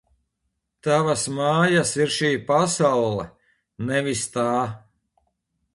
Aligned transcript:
Tavas 0.87 1.25
mājas 1.39 1.91
ir 2.01 2.15
šī 2.17 2.31
pasaule, 2.49 3.29
nevis 3.93 4.29
tā! 4.39 4.49